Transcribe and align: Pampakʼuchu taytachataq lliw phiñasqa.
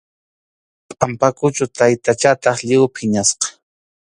Pampakʼuchu 0.99 1.65
taytachataq 1.77 2.57
lliw 2.67 2.83
phiñasqa. 2.95 3.47